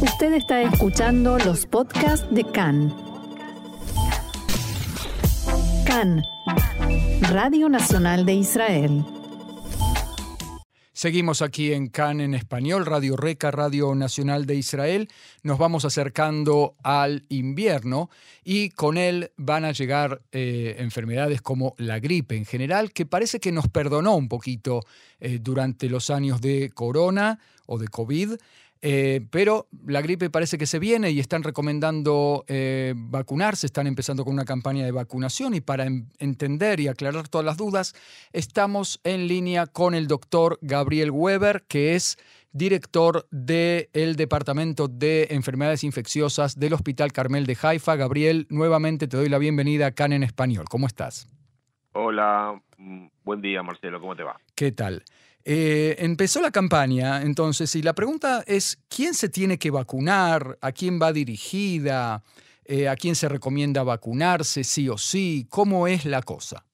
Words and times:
Usted 0.00 0.34
está 0.34 0.60
escuchando 0.60 1.38
los 1.38 1.64
podcasts 1.64 2.26
de 2.30 2.44
CAN. 2.44 2.94
CAN, 5.86 6.22
Radio 7.30 7.70
Nacional 7.70 8.26
de 8.26 8.34
Israel. 8.34 9.04
Seguimos 10.92 11.40
aquí 11.40 11.72
en 11.72 11.88
CAN 11.88 12.20
en 12.20 12.34
español, 12.34 12.84
Radio 12.84 13.16
Reca, 13.16 13.50
Radio 13.50 13.94
Nacional 13.94 14.44
de 14.44 14.56
Israel. 14.56 15.08
Nos 15.42 15.58
vamos 15.58 15.86
acercando 15.86 16.74
al 16.82 17.24
invierno 17.30 18.10
y 18.44 18.70
con 18.70 18.98
él 18.98 19.30
van 19.36 19.64
a 19.64 19.72
llegar 19.72 20.20
eh, 20.32 20.76
enfermedades 20.78 21.40
como 21.40 21.74
la 21.78 22.00
gripe 22.00 22.36
en 22.36 22.44
general, 22.44 22.92
que 22.92 23.06
parece 23.06 23.40
que 23.40 23.52
nos 23.52 23.68
perdonó 23.68 24.14
un 24.16 24.28
poquito 24.28 24.84
eh, 25.20 25.38
durante 25.40 25.88
los 25.88 26.10
años 26.10 26.40
de 26.40 26.70
corona 26.70 27.38
o 27.66 27.78
de 27.78 27.88
COVID. 27.88 28.32
Eh, 28.82 29.26
pero 29.30 29.68
la 29.86 30.02
gripe 30.02 30.30
parece 30.30 30.58
que 30.58 30.66
se 30.66 30.78
viene 30.78 31.10
y 31.10 31.20
están 31.20 31.42
recomendando 31.42 32.44
eh, 32.46 32.94
vacunarse, 32.96 33.66
están 33.66 33.86
empezando 33.86 34.24
con 34.24 34.34
una 34.34 34.44
campaña 34.44 34.84
de 34.84 34.92
vacunación 34.92 35.54
y 35.54 35.60
para 35.60 35.86
entender 36.18 36.80
y 36.80 36.88
aclarar 36.88 37.28
todas 37.28 37.44
las 37.44 37.56
dudas, 37.56 37.94
estamos 38.32 39.00
en 39.04 39.28
línea 39.28 39.66
con 39.66 39.94
el 39.94 40.06
doctor 40.06 40.58
Gabriel 40.60 41.10
Weber, 41.10 41.64
que 41.68 41.94
es 41.94 42.18
director 42.52 43.26
del 43.30 44.16
Departamento 44.16 44.88
de 44.88 45.28
Enfermedades 45.30 45.84
Infecciosas 45.84 46.58
del 46.58 46.72
Hospital 46.72 47.12
Carmel 47.12 47.46
de 47.46 47.56
Haifa. 47.60 47.96
Gabriel, 47.96 48.46
nuevamente 48.50 49.08
te 49.08 49.16
doy 49.16 49.28
la 49.28 49.38
bienvenida 49.38 49.86
acá 49.86 50.06
en 50.06 50.22
Español. 50.22 50.66
¿Cómo 50.68 50.86
estás? 50.86 51.28
Hola, 51.92 52.60
mm, 52.76 53.06
buen 53.24 53.40
día 53.40 53.62
Marcelo, 53.62 54.00
¿cómo 54.00 54.14
te 54.14 54.22
va? 54.22 54.38
¿Qué 54.54 54.70
tal? 54.70 55.02
Eh, 55.48 55.94
empezó 56.00 56.42
la 56.42 56.50
campaña, 56.50 57.22
entonces, 57.22 57.76
y 57.76 57.82
la 57.82 57.92
pregunta 57.92 58.42
es, 58.48 58.84
¿quién 58.88 59.14
se 59.14 59.28
tiene 59.28 59.60
que 59.60 59.70
vacunar? 59.70 60.58
¿A 60.60 60.72
quién 60.72 61.00
va 61.00 61.12
dirigida? 61.12 62.20
Eh, 62.64 62.88
¿A 62.88 62.96
quién 62.96 63.14
se 63.14 63.28
recomienda 63.28 63.84
vacunarse, 63.84 64.64
sí 64.64 64.88
o 64.88 64.98
sí? 64.98 65.46
¿Cómo 65.48 65.86
es 65.86 66.04
la 66.04 66.20
cosa? 66.22 66.64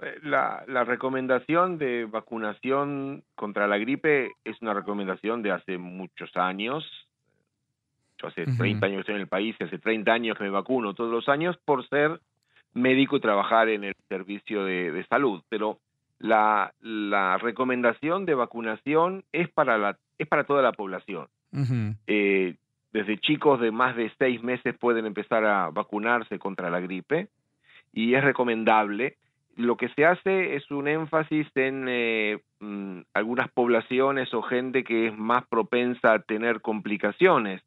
Eh, 0.00 0.18
la, 0.22 0.64
recomendación 0.86 1.76
de 1.76 2.06
vacunación 2.06 3.22
contra 3.34 3.66
la 3.66 3.76
gripe 3.76 4.30
es 4.44 4.56
una 4.62 4.72
recomendación 4.72 5.42
de 5.42 5.50
hace 5.50 5.76
muchos 5.76 6.34
años. 6.38 6.86
Yo 8.16 8.28
hace 8.28 8.46
30 8.46 8.86
años 8.86 9.00
estoy 9.00 9.16
en 9.16 9.20
el 9.20 9.28
país, 9.28 9.54
hace 9.60 9.78
30 9.78 10.10
años 10.10 10.38
que 10.38 10.44
me 10.44 10.50
vacuno 10.50 10.94
todos 10.94 11.10
los 11.10 11.28
años 11.28 11.58
por 11.66 11.86
ser 11.90 12.18
médico 12.72 13.18
y 13.18 13.20
trabajar 13.20 13.68
en 13.68 13.84
el 13.84 13.94
servicio 14.08 14.64
de, 14.64 14.90
de 14.90 15.04
salud. 15.04 15.42
Pero 15.50 15.78
la, 16.22 16.72
la 16.80 17.36
recomendación 17.36 18.26
de 18.26 18.34
vacunación 18.34 19.24
es 19.32 19.50
para, 19.50 19.76
la, 19.76 19.98
es 20.18 20.28
para 20.28 20.44
toda 20.44 20.62
la 20.62 20.72
población. 20.72 21.26
Eh, 22.06 22.54
desde 22.92 23.18
chicos 23.18 23.60
de 23.60 23.72
más 23.72 23.96
de 23.96 24.10
seis 24.18 24.40
meses 24.40 24.78
pueden 24.78 25.04
empezar 25.04 25.44
a 25.44 25.70
vacunarse 25.70 26.38
contra 26.38 26.70
la 26.70 26.78
gripe 26.78 27.26
y 27.92 28.14
es 28.14 28.22
recomendable. 28.22 29.16
Lo 29.56 29.76
que 29.76 29.88
se 29.90 30.06
hace 30.06 30.54
es 30.54 30.70
un 30.70 30.86
énfasis 30.86 31.48
en 31.56 31.86
eh, 31.88 32.38
mm, 32.60 33.00
algunas 33.14 33.50
poblaciones 33.50 34.32
o 34.32 34.42
gente 34.42 34.84
que 34.84 35.08
es 35.08 35.18
más 35.18 35.44
propensa 35.48 36.14
a 36.14 36.18
tener 36.20 36.60
complicaciones 36.60 37.62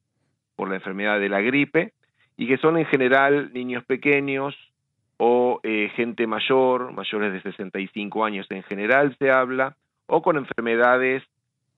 por 0.56 0.70
la 0.70 0.76
enfermedad 0.76 1.20
de 1.20 1.30
la 1.30 1.42
gripe 1.42 1.92
y 2.38 2.48
que 2.48 2.58
son 2.58 2.78
en 2.78 2.86
general 2.86 3.52
niños 3.54 3.84
pequeños, 3.84 4.56
o 5.18 5.60
eh, 5.64 5.92
gente 5.96 6.28
mayor, 6.28 6.92
mayores 6.92 7.34
de 7.34 7.42
65 7.42 8.26
años 8.26 8.48
en 8.50 8.64
general 8.64 9.16
se 9.18 9.32
habla, 9.32 9.76
o 10.08 10.22
con 10.22 10.38
enfermedades 10.38 11.24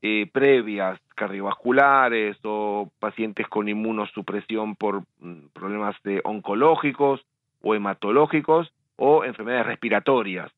eh, 0.02 0.28
previas, 0.32 1.00
cardiovasculares 1.16 2.38
o 2.44 2.90
pacientes 3.00 3.48
con 3.48 3.70
inmunosupresión 3.70 4.76
por 4.76 5.04
mm, 5.20 5.48
problemas 5.54 5.96
oncológicos 6.24 7.22
o 7.62 7.76
hematológicos 7.76 8.72
o 8.96 9.24
enfermedades 9.24 9.68
respiratorias. 9.68 10.52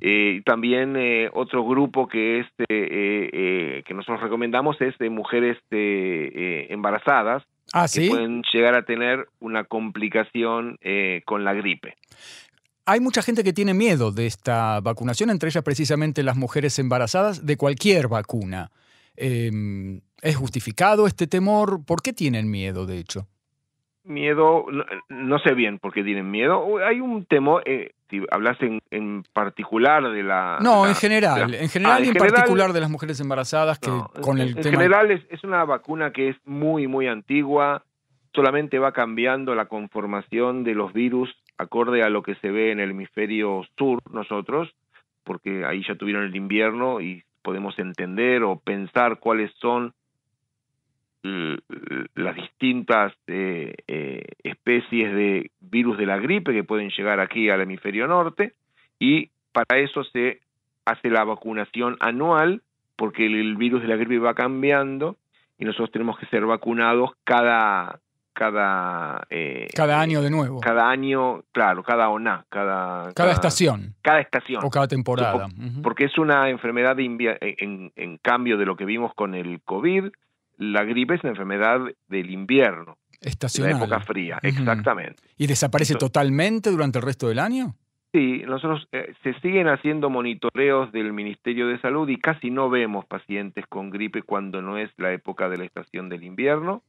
Eh, 0.00 0.40
también 0.44 0.96
otro 1.32 1.64
grupo 1.64 2.06
que 2.06 2.38
es 2.38 2.46
que 2.68 3.92
nosotros 3.92 4.20
recomendamos 4.20 4.80
es 4.80 4.96
de 4.98 5.10
mujeres 5.10 5.58
embarazadas 5.72 7.42
Ah, 7.72 7.86
que 7.92 8.08
pueden 8.08 8.42
llegar 8.52 8.74
a 8.74 8.82
tener 8.82 9.26
una 9.40 9.64
complicación 9.64 10.78
eh, 10.80 11.22
con 11.26 11.44
la 11.44 11.54
gripe. 11.54 11.96
Hay 12.86 13.00
mucha 13.00 13.20
gente 13.20 13.44
que 13.44 13.52
tiene 13.52 13.74
miedo 13.74 14.12
de 14.12 14.26
esta 14.26 14.80
vacunación, 14.80 15.28
entre 15.28 15.50
ellas 15.50 15.62
precisamente 15.62 16.22
las 16.22 16.36
mujeres 16.36 16.78
embarazadas, 16.78 17.44
de 17.44 17.56
cualquier 17.58 18.08
vacuna. 18.08 18.70
Em, 19.14 20.00
¿Es 20.22 20.36
justificado 20.36 21.06
este 21.06 21.26
temor? 21.26 21.84
¿Por 21.84 22.02
qué 22.02 22.12
tienen 22.12 22.50
miedo, 22.50 22.86
de 22.86 22.98
hecho? 22.98 23.26
Miedo, 24.04 24.64
no, 25.08 25.38
sé 25.40 25.52
bien 25.52 25.78
por 25.78 25.92
qué 25.92 26.02
tienen 26.02 26.30
miedo. 26.30 26.78
Hay 26.78 27.00
un 27.00 27.26
temor, 27.26 27.62
eh, 27.66 27.92
si 28.08 28.24
hablas 28.30 28.56
en, 28.60 29.24
particular 29.32 30.10
de 30.10 30.22
la... 30.22 30.58
No, 30.60 30.86
en 30.86 30.94
general, 30.94 31.54
en 31.54 31.68
general 31.68 32.02
ah, 32.02 32.04
y 32.04 32.08
en, 32.08 32.14
particular 32.14 32.72
de 32.72 32.80
las 32.80 32.90
mujeres 32.90 33.20
embarazadas 33.20 33.78
que 33.78 33.90
con 34.20 34.38
el 34.38 34.56
en 34.56 34.64
general 34.64 35.10
es, 35.10 35.44
una 35.44 35.64
vacuna 35.64 36.12
que 36.12 36.30
es 36.30 36.36
muy, 36.44 36.86
muy 36.86 37.06
antigua, 37.06 37.84
solamente 38.34 38.78
va 38.78 38.92
cambiando 38.92 39.54
la 39.54 39.66
conformación 39.66 40.64
de 40.64 40.74
los 40.74 40.92
virus 40.92 41.34
acorde 41.58 42.02
a 42.02 42.08
lo 42.08 42.22
que 42.22 42.36
se 42.36 42.50
ve 42.50 42.72
en 42.72 42.80
el 42.80 42.90
hemisferio 42.90 43.62
sur 43.76 44.00
nosotros, 44.10 44.70
porque 45.24 45.64
ahí 45.64 45.82
ya 45.86 45.96
tuvieron 45.96 46.24
el 46.24 46.36
invierno 46.36 47.00
y 47.00 47.24
podemos 47.42 47.78
entender 47.78 48.42
o 48.42 48.58
pensar 48.58 49.18
cuáles 49.18 49.52
son 49.60 49.92
las 52.14 52.36
distintas 52.36 53.12
eh, 53.26 53.74
eh, 53.86 54.24
especies 54.42 55.14
de 55.14 55.50
virus 55.68 55.98
de 55.98 56.06
la 56.06 56.18
gripe 56.18 56.52
que 56.52 56.64
pueden 56.64 56.90
llegar 56.90 57.20
aquí 57.20 57.50
al 57.50 57.60
hemisferio 57.60 58.06
norte 58.06 58.54
y 58.98 59.30
para 59.52 59.78
eso 59.78 60.04
se 60.04 60.40
hace 60.84 61.10
la 61.10 61.24
vacunación 61.24 61.96
anual 62.00 62.62
porque 62.96 63.26
el, 63.26 63.56
virus 63.56 63.82
de 63.82 63.88
la 63.88 63.96
gripe 63.96 64.18
va 64.18 64.34
cambiando 64.34 65.16
y 65.58 65.64
nosotros 65.64 65.90
tenemos 65.92 66.18
que 66.18 66.26
ser 66.26 66.44
vacunados 66.46 67.10
cada 67.24 68.00
cada 68.32 69.26
eh, 69.30 69.66
cada 69.74 70.00
año 70.00 70.22
de 70.22 70.30
nuevo. 70.30 70.60
cada 70.60 70.88
año 70.88 71.42
claro 71.52 71.82
cada 71.82 72.08
ONA 72.08 72.44
cada 72.48 73.12
cada, 73.12 73.32
estación. 73.32 73.94
cada 74.02 74.20
estación. 74.20 74.62
O 74.64 74.70
cada 74.70 74.86
temporada. 74.86 75.48
Porque 75.82 76.04
es 76.04 76.16
una 76.18 76.48
enfermedad 76.48 76.94
de 76.96 77.04
en, 77.04 77.92
en 77.96 78.18
cambio 78.18 78.56
de 78.56 78.66
lo 78.66 78.76
que 78.76 78.84
vimos 78.84 79.12
con 79.14 79.34
el 79.34 79.60
covid 79.62 80.04
la 80.58 80.84
gripe 80.84 81.14
es 81.14 81.22
una 81.22 81.30
enfermedad 81.30 81.80
del 82.08 82.30
invierno. 82.30 82.98
Estacional. 83.20 83.72
La 83.72 83.78
época 83.78 84.00
fría, 84.00 84.38
exactamente. 84.42 85.22
¿Y 85.36 85.46
desaparece 85.46 85.96
totalmente 85.96 86.70
durante 86.70 86.98
el 86.98 87.04
resto 87.04 87.28
del 87.28 87.38
año? 87.38 87.74
Sí, 88.12 88.42
nosotros 88.46 88.88
eh, 88.92 89.12
se 89.22 89.34
siguen 89.40 89.68
haciendo 89.68 90.08
monitoreos 90.08 90.90
del 90.92 91.12
Ministerio 91.12 91.68
de 91.68 91.78
Salud 91.80 92.08
y 92.08 92.16
casi 92.16 92.50
no 92.50 92.70
vemos 92.70 93.04
pacientes 93.04 93.66
con 93.66 93.90
gripe 93.90 94.22
cuando 94.22 94.62
no 94.62 94.78
es 94.78 94.90
la 94.96 95.12
época 95.12 95.48
de 95.48 95.58
la 95.58 95.64
estación 95.64 96.08
del 96.08 96.24
invierno 96.24 96.82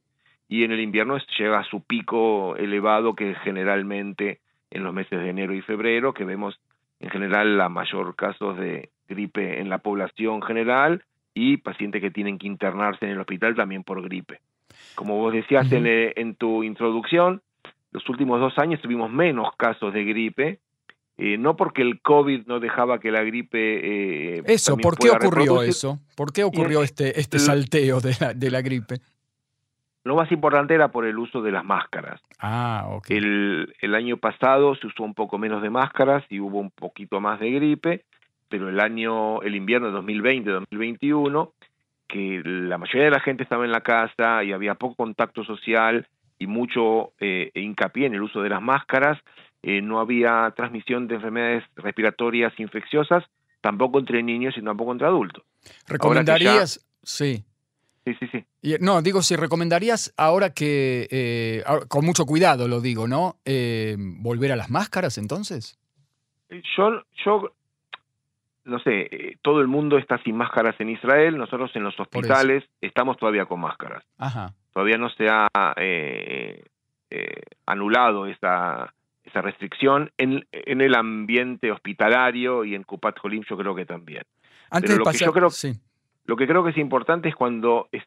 y 0.47 0.63
en 0.63 0.71
el 0.71 0.79
invierno 0.79 1.17
llega 1.37 1.59
a 1.59 1.63
su 1.65 1.81
pico 1.81 2.55
elevado 2.55 3.15
que 3.15 3.35
generalmente 3.43 4.39
en 4.71 4.83
los 4.83 4.93
meses 4.93 5.19
de 5.19 5.29
enero 5.29 5.53
y 5.53 5.61
febrero 5.61 6.13
que 6.13 6.25
vemos 6.25 6.59
en 6.99 7.09
general 7.09 7.57
la 7.57 7.69
mayor 7.69 8.15
casos 8.15 8.57
de 8.57 8.89
gripe 9.07 9.59
en 9.59 9.69
la 9.69 9.77
población 9.79 10.41
general 10.41 11.03
y 11.33 11.57
pacientes 11.57 12.01
que 12.01 12.11
tienen 12.11 12.37
que 12.37 12.47
internarse 12.47 13.05
en 13.05 13.11
el 13.11 13.19
hospital 13.19 13.55
también 13.55 13.83
por 13.83 14.01
gripe. 14.01 14.39
Como 14.95 15.17
vos 15.17 15.33
decías 15.33 15.71
en, 15.71 15.85
en, 15.87 16.35
tu 16.35 16.63
introducción, 16.63 17.41
los 17.91 18.07
últimos 18.09 18.39
dos 18.39 18.57
años 18.57 18.81
tuvimos 18.81 19.09
menos 19.11 19.47
casos 19.57 19.93
de 19.93 20.03
gripe, 20.03 20.59
eh, 21.17 21.37
no 21.37 21.55
porque 21.55 21.81
el 21.81 22.01
COVID 22.01 22.47
no 22.47 22.59
dejaba 22.59 22.99
que 22.99 23.11
la 23.11 23.23
gripe... 23.23 24.37
Eh, 24.37 24.43
eso, 24.45 24.77
¿por 24.77 24.97
qué 24.97 25.09
ocurrió 25.09 25.61
eso? 25.61 25.99
¿Por 26.15 26.33
qué 26.33 26.43
ocurrió 26.43 26.83
este, 26.83 27.19
este 27.19 27.39
salteo 27.39 27.99
de 28.01 28.15
la, 28.19 28.33
de 28.33 28.51
la 28.51 28.61
gripe? 28.61 28.99
Lo 30.03 30.15
más 30.15 30.31
importante 30.31 30.73
era 30.73 30.89
por 30.89 31.05
el 31.05 31.17
uso 31.17 31.41
de 31.41 31.51
las 31.51 31.65
máscaras. 31.65 32.21
Ah, 32.39 32.87
ok. 32.89 33.11
El, 33.11 33.75
el 33.81 33.95
año 33.95 34.17
pasado 34.17 34.75
se 34.75 34.87
usó 34.87 35.03
un 35.03 35.13
poco 35.13 35.37
menos 35.37 35.61
de 35.61 35.69
máscaras 35.69 36.23
y 36.29 36.39
hubo 36.39 36.59
un 36.59 36.71
poquito 36.71 37.19
más 37.19 37.39
de 37.39 37.51
gripe 37.51 38.05
pero 38.49 38.67
el 38.67 38.79
año, 38.79 39.41
el 39.43 39.55
invierno 39.55 39.91
de 39.91 39.99
2020-2021, 39.99 41.51
que 42.09 42.41
la 42.43 42.77
mayoría 42.77 43.05
de 43.05 43.11
la 43.11 43.21
gente 43.21 43.43
estaba 43.43 43.63
en 43.63 43.71
la 43.71 43.81
casa 43.81 44.43
y 44.43 44.51
había 44.51 44.75
poco 44.75 44.95
contacto 44.95 45.45
social 45.45 46.07
y 46.39 46.47
mucho 46.47 47.13
eh, 47.19 47.51
hincapié 47.53 48.07
en 48.07 48.15
el 48.15 48.23
uso 48.23 48.41
de 48.41 48.49
las 48.49 48.61
máscaras, 48.61 49.19
eh, 49.61 49.81
no 49.81 49.99
había 49.99 50.51
transmisión 50.57 51.07
de 51.07 51.15
enfermedades 51.15 51.63
respiratorias 51.75 52.51
infecciosas, 52.59 53.23
tampoco 53.61 53.99
entre 53.99 54.23
niños 54.23 54.55
y 54.57 54.63
tampoco 54.63 54.91
entre 54.91 55.07
adultos. 55.07 55.43
¿Recomendarías? 55.87 56.85
Sí. 57.03 57.45
Sí, 58.05 58.15
sí, 58.19 58.27
sí. 58.31 58.75
no, 58.79 59.01
digo, 59.03 59.21
si 59.21 59.35
recomendarías 59.35 60.13
ahora 60.17 60.51
que, 60.51 61.07
eh, 61.11 61.63
con 61.89 62.05
mucho 62.05 62.25
cuidado 62.25 62.67
lo 62.67 62.81
digo, 62.81 63.07
¿no? 63.07 63.35
volver 64.21 64.51
a 64.51 64.55
las 64.55 64.71
máscaras 64.71 65.19
entonces. 65.19 65.77
Yo, 66.49 67.03
yo 67.23 67.53
no 68.65 68.79
sé, 68.79 69.07
eh, 69.11 69.37
todo 69.41 69.61
el 69.61 69.67
mundo 69.67 69.97
está 69.97 70.17
sin 70.23 70.35
máscaras 70.35 70.75
en 70.79 70.89
Israel, 70.89 71.37
nosotros 71.37 71.71
en 71.75 71.83
los 71.83 71.99
hospitales 71.99 72.63
estamos 72.81 73.17
todavía 73.17 73.45
con 73.45 73.61
máscaras. 73.61 74.03
Ajá. 74.17 74.53
Todavía 74.73 74.97
no 74.97 75.09
se 75.09 75.27
ha 75.29 75.47
eh, 75.77 76.63
eh, 77.09 77.41
anulado 77.65 78.27
esa, 78.27 78.93
esa 79.23 79.41
restricción 79.41 80.11
en, 80.17 80.45
en, 80.51 80.81
el 80.81 80.95
ambiente 80.95 81.71
hospitalario 81.71 82.63
y 82.65 82.75
en 82.75 82.83
Kupat 82.83 83.17
Jolim 83.19 83.43
yo 83.49 83.57
creo 83.57 83.75
que 83.75 83.85
también. 83.85 84.23
Antes 84.69 84.91
de 84.91 84.97
lo, 84.97 85.03
pasar, 85.03 85.19
que 85.19 85.25
yo 85.25 85.33
creo, 85.33 85.49
sí. 85.49 85.73
lo 86.25 86.35
que 86.35 86.47
creo 86.47 86.63
que 86.63 86.71
es 86.71 86.77
importante 86.77 87.29
es 87.29 87.35
cuando 87.35 87.87
es 87.91 88.03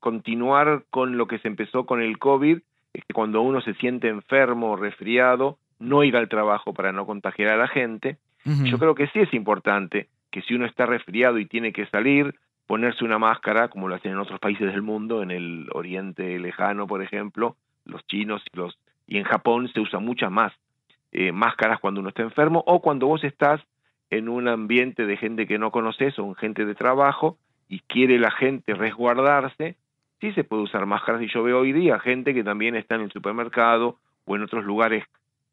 continuar 0.00 0.84
con 0.90 1.18
lo 1.18 1.26
que 1.26 1.38
se 1.40 1.48
empezó 1.48 1.84
con 1.84 2.00
el 2.00 2.18
COVID, 2.18 2.58
es 2.94 3.04
que 3.04 3.12
cuando 3.12 3.42
uno 3.42 3.60
se 3.60 3.74
siente 3.74 4.08
enfermo 4.08 4.72
o 4.72 4.76
resfriado, 4.76 5.58
no 5.78 6.02
ir 6.04 6.16
al 6.16 6.28
trabajo 6.28 6.72
para 6.72 6.92
no 6.92 7.06
contagiar 7.06 7.50
a 7.50 7.56
la 7.56 7.68
gente. 7.68 8.16
Yo 8.64 8.78
creo 8.78 8.94
que 8.94 9.08
sí 9.08 9.18
es 9.18 9.34
importante 9.34 10.08
que 10.30 10.40
si 10.42 10.54
uno 10.54 10.66
está 10.66 10.86
resfriado 10.86 11.38
y 11.38 11.46
tiene 11.46 11.72
que 11.72 11.86
salir, 11.86 12.34
ponerse 12.66 13.04
una 13.04 13.18
máscara, 13.18 13.68
como 13.68 13.88
lo 13.88 13.96
hacen 13.96 14.12
en 14.12 14.18
otros 14.18 14.38
países 14.38 14.72
del 14.72 14.82
mundo, 14.82 15.22
en 15.22 15.30
el 15.32 15.68
Oriente 15.72 16.38
Lejano, 16.38 16.86
por 16.86 17.02
ejemplo, 17.02 17.56
los 17.84 18.06
chinos 18.06 18.42
y 18.52 18.56
los 18.56 18.78
y 19.08 19.18
en 19.18 19.24
Japón 19.24 19.68
se 19.72 19.80
usa 19.80 20.00
muchas 20.00 20.30
más 20.30 20.52
eh, 21.12 21.32
máscaras 21.32 21.80
cuando 21.80 22.00
uno 22.00 22.08
está 22.08 22.22
enfermo 22.22 22.62
o 22.66 22.80
cuando 22.80 23.06
vos 23.06 23.22
estás 23.24 23.60
en 24.10 24.28
un 24.28 24.48
ambiente 24.48 25.06
de 25.06 25.16
gente 25.16 25.46
que 25.46 25.58
no 25.58 25.70
conoces 25.70 26.18
o 26.18 26.26
en 26.26 26.34
gente 26.34 26.64
de 26.64 26.74
trabajo 26.74 27.38
y 27.68 27.80
quiere 27.80 28.18
la 28.18 28.30
gente 28.30 28.74
resguardarse, 28.74 29.76
sí 30.20 30.32
se 30.32 30.44
puede 30.44 30.62
usar 30.62 30.86
máscaras. 30.86 31.22
Y 31.22 31.28
yo 31.28 31.42
veo 31.42 31.60
hoy 31.60 31.72
día 31.72 31.98
gente 31.98 32.34
que 32.34 32.44
también 32.44 32.76
está 32.76 32.96
en 32.96 33.02
el 33.02 33.12
supermercado 33.12 33.98
o 34.24 34.36
en 34.36 34.42
otros 34.42 34.64
lugares 34.64 35.04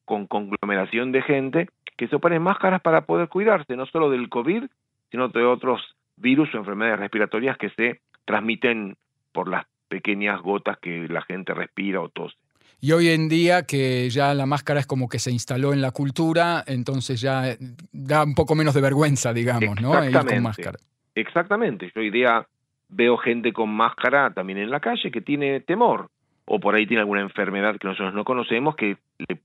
con 0.05 0.27
conglomeración 0.27 1.11
de 1.11 1.21
gente 1.21 1.69
que 1.97 2.07
se 2.07 2.19
ponen 2.19 2.41
máscaras 2.41 2.81
para 2.81 3.05
poder 3.05 3.29
cuidarse, 3.29 3.75
no 3.75 3.85
solo 3.85 4.09
del 4.09 4.29
COVID, 4.29 4.63
sino 5.11 5.27
de 5.29 5.43
otros 5.43 5.81
virus 6.17 6.53
o 6.53 6.57
enfermedades 6.57 6.99
respiratorias 6.99 7.57
que 7.57 7.69
se 7.69 8.01
transmiten 8.25 8.95
por 9.31 9.49
las 9.49 9.65
pequeñas 9.87 10.41
gotas 10.41 10.77
que 10.79 11.07
la 11.07 11.21
gente 11.21 11.53
respira 11.53 12.01
o 12.01 12.09
tose. 12.09 12.35
Y 12.81 12.91
hoy 12.91 13.09
en 13.09 13.29
día 13.29 13.63
que 13.63 14.09
ya 14.09 14.33
la 14.33 14.45
máscara 14.45 14.79
es 14.79 14.87
como 14.87 15.07
que 15.07 15.19
se 15.19 15.31
instaló 15.31 15.71
en 15.71 15.81
la 15.81 15.91
cultura, 15.91 16.63
entonces 16.67 17.21
ya 17.21 17.55
da 17.91 18.23
un 18.23 18.35
poco 18.35 18.55
menos 18.55 18.73
de 18.73 18.81
vergüenza, 18.81 19.31
digamos, 19.31 19.79
¿no? 19.81 20.03
Ir 20.03 20.11
con 20.11 20.43
máscara. 20.43 20.77
Exactamente, 21.15 21.91
yo 21.95 22.01
hoy 22.01 22.09
día 22.09 22.45
veo 22.89 23.17
gente 23.17 23.53
con 23.53 23.69
máscara 23.69 24.33
también 24.33 24.59
en 24.59 24.69
la 24.69 24.79
calle 24.79 25.11
que 25.11 25.21
tiene 25.21 25.61
temor 25.61 26.09
o 26.45 26.59
por 26.59 26.75
ahí 26.75 26.85
tiene 26.85 27.01
alguna 27.01 27.21
enfermedad 27.21 27.77
que 27.77 27.87
nosotros 27.87 28.13
no 28.13 28.25
conocemos 28.25 28.75
que 28.75 28.97
le 29.17 29.39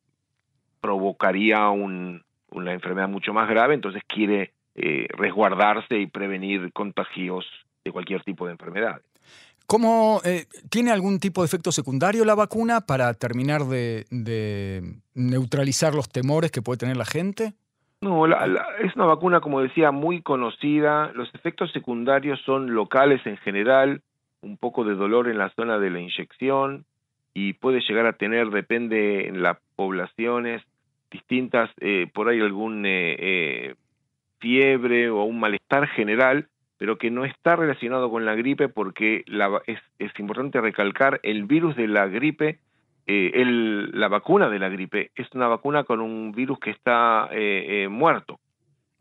provocaría 0.81 1.69
un, 1.69 2.23
una 2.51 2.73
enfermedad 2.73 3.09
mucho 3.09 3.33
más 3.33 3.49
grave, 3.49 3.75
entonces 3.75 4.03
quiere 4.07 4.53
eh, 4.75 5.07
resguardarse 5.11 5.99
y 5.99 6.07
prevenir 6.07 6.73
contagios 6.73 7.47
de 7.85 7.93
cualquier 7.93 8.23
tipo 8.23 8.47
de 8.47 8.53
enfermedad. 8.53 9.01
¿Cómo, 9.67 10.21
eh, 10.25 10.47
¿Tiene 10.71 10.93
algún 10.93 11.21
tipo 11.21 11.43
de 11.43 11.47
efecto 11.47 11.73
secundario 11.73 12.25
la 12.25 12.35
vacuna 12.35 12.81
para 12.81 13.13
terminar 13.13 13.65
de, 13.65 14.07
de 14.11 14.83
neutralizar 15.15 15.95
los 15.95 16.09
temores 16.09 16.51
que 16.51 16.63
puede 16.63 16.79
tener 16.79 16.97
la 16.97 17.05
gente? 17.05 17.53
No, 18.01 18.27
la- 18.27 18.47
la- 18.47 18.67
es 18.83 18.95
una 18.97 19.05
vacuna, 19.05 19.41
como 19.41 19.61
decía, 19.61 19.91
muy 19.91 20.23
conocida. 20.23 21.11
Los 21.15 21.35
efectos 21.35 21.71
secundarios 21.73 22.41
son 22.47 22.73
locales 22.75 23.21
en 23.27 23.37
general, 23.39 24.01
un 24.41 24.57
poco 24.57 24.85
de 24.85 24.95
dolor 24.95 25.29
en 25.29 25.37
la 25.37 25.51
zona 25.51 25.79
de 25.79 25.91
la 25.91 26.01
inyección 26.01 26.85
y 27.35 27.53
puede 27.55 27.81
llegar 27.81 28.07
a 28.07 28.15
tener, 28.15 28.49
depende 28.51 29.27
en 29.29 29.43
las 29.43 29.59
poblaciones, 29.77 30.63
distintas, 31.11 31.71
eh, 31.81 32.07
por 32.13 32.29
ahí 32.29 32.41
algún 32.41 32.85
eh, 32.87 33.17
eh, 33.19 33.75
fiebre 34.41 35.11
o 35.11 35.23
un 35.25 35.41
malestar 35.41 35.89
general, 35.89 36.49
pero 36.77 36.97
que 36.99 37.11
no 37.11 37.25
está 37.25 37.57
relacionado 37.57 38.11
con 38.11 38.25
la 38.25 38.35
gripe 38.35 38.69
porque 38.69 39.25
la 39.27 39.61
es, 39.67 39.81
es 39.99 40.13
importante 40.19 40.61
recalcar 40.61 41.19
el 41.23 41.45
virus 41.45 41.75
de 41.77 41.89
la 41.89 42.07
gripe 42.07 42.59
eh, 43.07 43.31
el- 43.35 43.91
la 43.99 44.09
vacuna 44.09 44.49
de 44.51 44.59
la 44.59 44.69
gripe 44.69 45.11
es 45.15 45.27
una 45.35 45.49
vacuna 45.49 45.85
con 45.85 46.01
un 46.01 46.31
virus 46.33 46.59
que 46.61 46.71
está 46.71 47.29
eh, 47.33 47.85
eh, 47.85 47.89
muerto. 47.89 48.39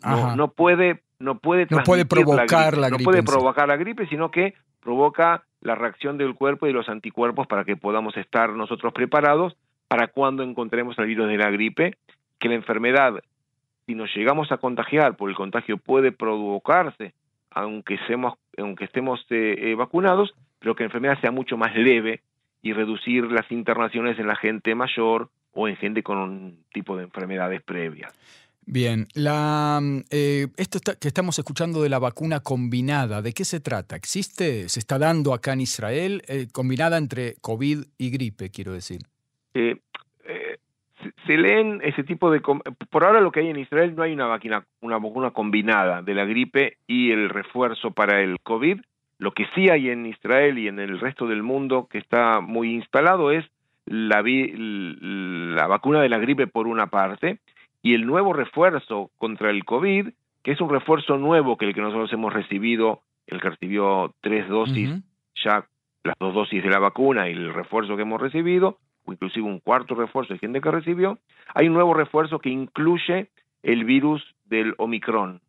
No, 0.03 0.35
no 0.35 0.51
puede, 0.51 1.01
no 1.19 1.39
puede, 1.39 1.67
No 1.69 1.83
puede 1.83 2.05
provocar 2.05 2.77
la 2.77 2.89
no 2.89 2.95
gripe 2.95 3.03
puede 3.03 3.19
en 3.19 3.25
sí. 3.27 3.31
provocar 3.33 3.67
la 3.67 3.75
gripe, 3.75 4.07
sino 4.07 4.31
que 4.31 4.53
provoca 4.79 5.43
la 5.59 5.75
reacción 5.75 6.17
del 6.17 6.35
cuerpo 6.35 6.67
y 6.67 6.71
los 6.73 6.87
anticuerpos 6.87 7.47
para 7.47 7.65
que 7.65 7.75
podamos 7.75 8.15
estar 8.15 8.51
nosotros 8.51 8.93
preparados 8.93 9.57
para 9.87 10.07
cuando 10.07 10.43
encontremos 10.43 10.97
el 10.99 11.05
virus 11.05 11.27
de 11.27 11.37
la 11.37 11.49
gripe, 11.49 11.95
que 12.39 12.49
la 12.49 12.55
enfermedad, 12.55 13.21
si 13.85 13.95
nos 13.95 14.13
llegamos 14.15 14.51
a 14.51 14.57
contagiar, 14.57 15.15
por 15.15 15.29
el 15.29 15.35
contagio 15.35 15.77
puede 15.77 16.11
provocarse, 16.11 17.13
aunque, 17.51 17.97
seamos, 18.07 18.35
aunque 18.57 18.85
estemos 18.85 19.19
eh, 19.29 19.55
eh, 19.57 19.75
vacunados, 19.75 20.33
pero 20.59 20.75
que 20.75 20.83
la 20.83 20.87
enfermedad 20.87 21.19
sea 21.21 21.31
mucho 21.31 21.57
más 21.57 21.75
leve 21.75 22.21
y 22.61 22.73
reducir 22.73 23.23
las 23.31 23.49
internaciones 23.51 24.19
en 24.19 24.27
la 24.27 24.35
gente 24.35 24.75
mayor 24.75 25.29
o 25.53 25.67
en 25.67 25.77
gente 25.77 26.03
con 26.03 26.17
un 26.17 26.59
tipo 26.73 26.97
de 26.97 27.03
enfermedades 27.03 27.61
previas. 27.63 28.13
Bien, 28.69 29.07
eh, 29.15 30.47
esto 30.57 30.79
que 30.99 31.07
estamos 31.07 31.39
escuchando 31.39 31.81
de 31.81 31.87
la 31.87 31.99
vacuna 31.99 32.41
combinada, 32.41 33.21
¿de 33.21 33.31
qué 33.31 33.45
se 33.45 33.61
trata? 33.61 33.95
¿Existe? 33.95 34.67
¿Se 34.67 34.79
está 34.79 34.99
dando 34.99 35.33
acá 35.33 35.53
en 35.53 35.61
Israel? 35.61 36.21
Combinada 36.51 36.97
entre 36.97 37.35
COVID 37.39 37.85
y 37.97 38.09
gripe, 38.09 38.51
quiero 38.51 38.73
decir. 38.73 38.99
Eh, 39.57 39.77
eh, 40.25 40.57
se- 41.25 41.37
leen 41.37 41.79
ese 41.83 42.03
tipo 42.03 42.29
de... 42.31 42.39
Por 42.41 43.03
ahora 43.03 43.21
lo 43.21 43.31
que 43.31 43.39
hay 43.41 43.49
en 43.49 43.57
Israel 43.59 43.95
no 43.95 44.03
hay 44.03 44.13
una 44.13 44.25
vacuna, 44.27 44.63
una 44.81 44.97
vacuna 44.97 45.31
combinada 45.31 46.01
de 46.01 46.13
la 46.13 46.25
gripe 46.25 46.77
y 46.87 47.11
el 47.11 47.29
refuerzo 47.29 47.91
para 47.91 48.21
el 48.21 48.39
COVID. 48.41 48.79
Lo 49.19 49.31
que 49.31 49.45
sí 49.55 49.69
hay 49.69 49.89
en 49.89 50.05
Israel 50.05 50.59
y 50.59 50.67
en 50.67 50.79
el 50.79 50.99
resto 50.99 51.25
del 51.27 51.41
mundo 51.43 51.87
que 51.89 51.97
está 51.97 52.39
muy 52.39 52.73
instalado 52.73 53.31
es 53.31 53.45
la, 53.85 54.21
la 54.21 55.67
vacuna 55.67 56.01
de 56.01 56.09
la 56.09 56.17
gripe 56.19 56.47
por 56.47 56.67
una 56.67 56.87
parte 56.87 57.39
y 57.81 57.93
el 57.93 58.05
nuevo 58.05 58.33
refuerzo 58.33 59.09
contra 59.17 59.49
el 59.49 59.63
COVID, 59.65 60.09
que 60.43 60.51
es 60.51 60.61
un 60.61 60.69
refuerzo 60.69 61.17
nuevo 61.17 61.57
que 61.57 61.65
el 61.65 61.73
que 61.73 61.81
nosotros 61.81 62.11
hemos 62.13 62.33
recibido, 62.33 63.01
el 63.27 63.41
que 63.41 63.49
recibió 63.49 64.13
tres 64.21 64.47
dosis 64.49 64.89
ya 65.43 65.65
las 66.03 66.15
dos 66.19 66.33
dosis 66.33 66.63
de 66.63 66.69
la 66.69 66.79
vacuna 66.79 67.29
y 67.29 67.33
el 67.33 67.53
refuerzo 67.53 67.95
que 67.95 68.01
hemos 68.03 68.21
recibido, 68.21 68.77
inclusive 69.11 69.45
un 69.45 69.59
cuarto 69.59 69.95
refuerzo 69.95 70.33
de 70.33 70.39
gente 70.39 70.61
que 70.61 70.71
recibió, 70.71 71.17
hay 71.53 71.67
un 71.67 71.73
nuevo 71.73 71.93
refuerzo 71.93 72.39
que 72.39 72.49
incluye 72.49 73.29
el 73.63 73.83
virus 73.85 74.23
del 74.45 74.73
Omicron. 74.77 75.41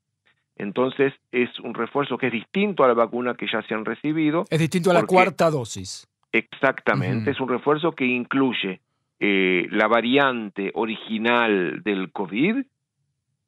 Entonces 0.57 1.13
es 1.31 1.49
un 1.61 1.75
refuerzo 1.75 2.19
que 2.19 2.27
es 2.27 2.33
distinto 2.33 2.83
a 2.85 2.89
la 2.89 2.95
vacuna 2.95 3.35
que 3.35 3.47
ya 3.51 3.63
se 3.63 3.75
han 3.75 3.85
recibido. 3.85 4.45
Es 4.51 4.59
distinto 4.59 4.91
a 4.91 4.95
la 4.95 5.01
Porque- 5.01 5.15
cuarta 5.15 5.51
dosis. 5.51 6.09
Exactamente, 6.33 7.31
es 7.31 7.41
un 7.41 7.49
refuerzo 7.49 7.93
que 7.93 8.05
incluye 8.05 8.81
eh, 9.21 9.67
la 9.71 9.89
variante 9.89 10.71
original 10.75 11.83
del 11.83 12.13
COVID 12.13 12.65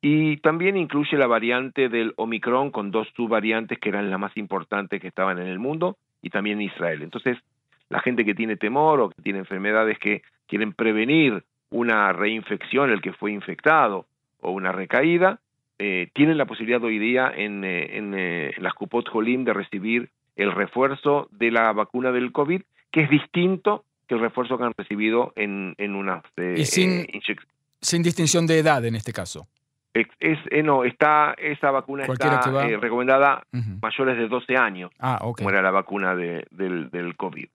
y 0.01 0.37
también 0.39 0.77
incluye 0.77 1.17
la 1.19 1.27
variante 1.27 1.89
del 1.89 2.15
Omicron 2.17 2.71
con 2.71 2.91
dos 2.91 3.07
subvariantes 3.15 3.79
que 3.79 3.91
eran 3.91 4.11
las 4.11 4.19
más 4.19 4.35
importantes 4.37 5.01
que 5.01 5.09
estaban 5.09 5.39
en 5.39 5.47
el 5.47 5.59
mundo 5.59 5.97
y 6.23 6.31
también 6.31 6.59
en 6.61 6.67
Israel. 6.69 7.03
Entonces, 7.03 7.37
la 7.91 8.01
gente 8.01 8.25
que 8.25 8.35
tiene 8.35 8.57
temor 8.57 9.01
o 9.01 9.11
que 9.11 9.21
tiene 9.23 9.41
enfermedades 9.41 9.99
que 9.99 10.23
quieren 10.47 10.73
prevenir 10.73 11.45
una 11.71 12.13
reinfección, 12.13 12.91
el 12.91 13.03
que 13.03 13.13
fue 13.13 13.33
infectado 13.33 14.07
o 14.41 14.51
una 14.53 14.73
recaída, 14.73 15.39
eh, 15.79 16.09
tienen 16.15 16.39
la 16.39 16.47
posibilidad 16.47 16.83
hoy 16.83 16.99
día 16.99 17.33
en, 17.35 17.65
eh, 17.65 17.97
en, 17.99 18.15
eh, 18.15 18.53
en 18.57 18.63
las 18.63 18.75
Cupot 18.75 19.09
Jolim 19.09 19.45
de 19.45 19.53
recibir 19.55 20.11
el 20.37 20.53
refuerzo 20.53 21.29
de 21.33 21.51
la 21.51 21.73
vacuna 21.73 22.13
del 22.13 22.33
COVID, 22.33 22.63
que 22.91 23.03
es 23.03 23.11
distinto 23.11 23.85
que 24.09 24.15
el 24.15 24.21
refuerzo 24.21 24.57
que 24.59 24.65
han 24.65 24.73
recibido 24.77 25.33
en, 25.37 25.75
en 25.79 25.95
unas 25.95 26.23
eh, 26.37 26.57
Y 26.59 26.65
sin- 26.65 27.07
Sin 27.81 28.03
distinción 28.03 28.47
de 28.47 28.59
edad 28.59 28.85
en 28.85 28.95
este 28.97 29.13
caso. 29.13 29.47
es, 29.95 30.39
no, 30.65 30.85
está, 30.85 31.35
esa 31.39 31.71
vacuna 31.71 32.05
está 32.05 32.41
recomendada 32.81 33.43
mayores 33.83 34.17
de 34.19 34.29
12 34.29 34.57
años, 34.57 34.91
Ah, 34.99 35.19
ok. 35.23 35.39
como 35.39 35.51
era 35.51 35.63
la 35.63 35.71
vacuna 35.71 36.15
de, 36.15 36.47
del, 36.51 36.91
del 36.91 37.17
COVID. 37.17 37.47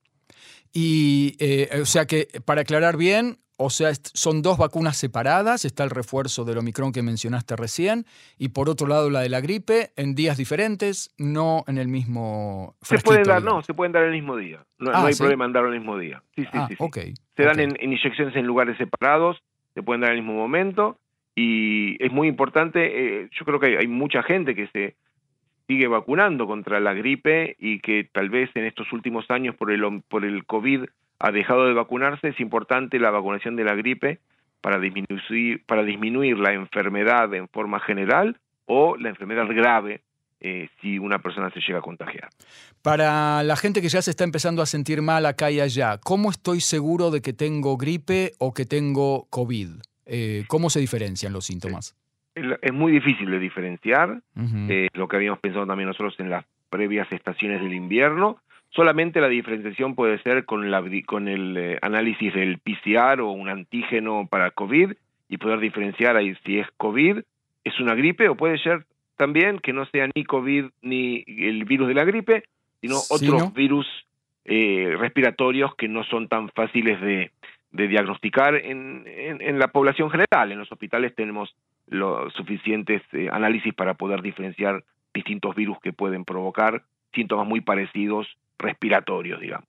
Y, 0.78 1.38
eh, 1.40 1.70
o 1.82 1.86
sea 1.86 2.06
que, 2.06 2.28
para 2.44 2.62
aclarar 2.62 2.98
bien, 2.98 3.38
o 3.58 3.70
sea, 3.70 3.92
son 4.14 4.42
dos 4.42 4.58
vacunas 4.58 4.98
separadas, 4.98 5.64
está 5.64 5.86
el 5.86 5.90
refuerzo 5.90 6.44
del 6.44 6.58
Omicron 6.58 6.92
que 6.92 7.02
mencionaste 7.02 7.56
recién, 7.56 8.06
y 8.38 8.50
por 8.50 8.70
otro 8.70 8.86
lado 8.86 9.10
la 9.10 9.22
de 9.22 9.30
la 9.30 9.40
gripe, 9.40 9.92
en 9.96 10.16
días 10.16 10.36
diferentes, 10.36 11.12
no 11.18 11.64
en 11.68 11.78
el 11.78 11.88
mismo 11.88 12.76
Se 12.82 13.00
pueden 13.00 13.24
dar, 13.24 13.42
no, 13.42 13.64
se 13.64 13.74
pueden 13.74 13.94
dar 13.94 14.04
el 14.04 14.12
mismo 14.12 14.36
día. 14.36 14.66
No, 14.78 14.92
Ah, 14.94 15.00
no 15.00 15.08
hay 15.08 15.14
¿sí? 15.14 15.20
problema 15.20 15.46
en 15.46 15.54
darlo 15.54 15.72
el 15.72 15.80
mismo 15.80 15.98
día. 15.98 16.22
Sí, 16.36 16.42
sí, 16.44 16.50
Ah, 16.52 16.68
sí, 16.68 16.76
sí. 16.76 17.14
Se 17.38 17.44
dan 17.44 17.62
en, 17.62 17.78
en 17.80 17.94
inyecciones 17.94 18.36
en 18.36 18.46
lugares 18.46 18.78
separados, 18.78 19.42
se 19.76 19.82
pueden 19.82 20.02
dar 20.02 20.12
al 20.12 20.18
mismo 20.18 20.34
momento 20.34 20.98
y 21.36 21.96
es 22.04 22.12
muy 22.12 22.28
importante, 22.28 23.22
eh, 23.24 23.30
yo 23.32 23.46
creo 23.46 23.62
que 23.62 23.68
hay, 23.68 23.76
hay 23.76 23.88
mucha 23.88 24.24
gente 24.24 24.56
que 24.56 24.68
se 24.74 24.96
sigue 25.68 25.88
vacunando 25.88 26.48
contra 26.48 26.80
la 26.80 26.94
gripe 26.94 27.56
y 27.60 27.80
que 27.80 28.08
tal 28.12 28.30
vez 28.30 28.50
en 28.56 28.66
estos 28.66 28.92
últimos 28.94 29.30
años 29.30 29.56
por 29.56 29.72
el, 29.72 30.02
por 30.08 30.26
el 30.26 30.46
COVID 30.46 30.86
ha 31.20 31.32
dejado 31.32 31.66
de 31.66 31.74
vacunarse, 31.74 32.30
es 32.30 32.40
importante 32.40 33.00
la 33.00 33.12
vacunación 33.12 33.56
de 33.56 33.64
la 33.64 33.76
gripe 33.76 34.20
para 34.62 34.80
disminuir, 34.80 35.64
para 35.66 35.84
disminuir 35.84 36.38
la 36.38 36.54
enfermedad 36.54 37.34
en 37.34 37.48
forma 37.48 37.80
general 37.80 38.38
o 38.66 38.98
la 38.98 39.10
enfermedad 39.10 39.48
grave 39.48 40.02
eh, 40.42 40.70
si 40.82 41.00
una 41.00 41.20
persona 41.20 41.50
se 41.52 41.60
llega 41.60 41.80
a 41.80 41.82
contagiar. 41.82 42.30
Para 42.82 43.42
la 43.44 43.56
gente 43.56 43.82
que 43.82 43.90
ya 43.90 44.02
se 44.02 44.12
está 44.12 44.24
empezando 44.24 44.62
a 44.62 44.66
sentir 44.66 45.02
mal 45.02 45.26
acá 45.26 45.50
y 45.50 45.60
allá, 45.60 45.98
¿cómo 45.98 46.30
estoy 46.30 46.62
seguro 46.62 47.10
de 47.10 47.22
que 47.22 47.34
tengo 47.34 47.78
gripe 47.78 48.34
o 48.38 48.54
que 48.54 48.66
tengo 48.66 49.28
COVID? 49.30 49.70
Eh, 50.06 50.44
¿Cómo 50.48 50.70
se 50.70 50.80
diferencian 50.80 51.34
los 51.34 51.46
síntomas? 51.46 51.96
Es 52.36 52.74
muy 52.74 52.92
difícil 52.92 53.32
de 53.32 53.40
diferenciar, 53.40 54.22
eh, 54.70 54.90
lo 54.94 55.08
que 55.08 55.16
habíamos 55.16 55.40
pensado 55.40 55.66
también 55.66 55.88
nosotros 55.88 56.16
en 56.20 56.30
las 56.30 56.46
previas 56.70 57.10
estaciones 57.12 57.62
del 57.62 57.74
invierno. 57.74 58.40
Solamente 58.72 59.22
la 59.22 59.30
diferenciación 59.30 59.96
puede 59.96 60.22
ser 60.22 60.44
con, 60.44 60.70
la, 60.70 60.84
con 61.06 61.30
el 61.30 61.80
análisis 61.82 62.34
del 62.34 62.60
PCR 62.60 63.22
o 63.22 63.32
un 63.32 63.48
antígeno 63.48 64.28
para 64.30 64.52
COVID 64.52 64.92
y 65.30 65.38
poder 65.38 65.60
diferenciar 65.60 66.18
ahí 66.18 66.36
si 66.46 66.60
es 66.60 66.68
COVID, 66.78 67.20
es 67.64 67.80
una 67.80 67.96
gripe 67.96 68.30
o 68.30 68.36
puede 68.36 68.58
ser 68.60 68.86
también 69.18 69.60
que 69.60 69.74
no 69.74 69.86
sea 69.86 70.10
ni 70.14 70.24
COVID 70.24 70.66
ni 70.82 71.24
el 71.28 71.66
virus 71.66 71.88
de 71.88 71.94
la 71.94 72.04
gripe, 72.04 72.44
sino 72.82 72.98
otros 73.10 73.54
virus 73.54 73.88
eh, 74.46 74.96
respiratorios 75.00 75.74
que 75.76 75.88
no 75.88 76.04
son 76.04 76.28
tan 76.28 76.50
fáciles 76.50 77.02
de, 77.02 77.32
diagnosticar 77.72 78.56
en, 78.56 79.04
en, 79.06 79.60
la 79.60 79.68
población 79.68 80.10
general. 80.10 80.52
En 80.52 80.60
los 80.60 80.72
hospitales 80.72 81.14
tenemos 81.16 81.56
los 81.88 82.34
suficientes 82.34 83.02
eh, 83.14 83.30
análisis 83.32 83.74
para 83.74 83.94
poder 83.94 84.22
diferenciar 84.22 84.84
distintos 85.14 85.56
virus 85.56 85.78
que 85.82 85.94
pueden 85.94 86.26
provocar 86.26 86.84
síntomas 87.14 87.48
muy 87.48 87.62
parecidos 87.62 88.28
respiratorios, 88.58 89.40
digamos 89.40 89.68